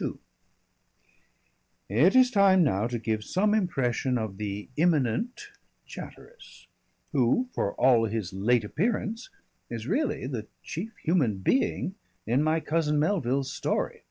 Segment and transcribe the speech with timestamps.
[0.00, 0.18] II
[1.88, 5.48] It is time now to give some impression of the imminent
[5.84, 6.68] Chatteris,
[7.10, 9.30] who for all his late appearance
[9.68, 14.04] is really the chief human being in my cousin Melville's story.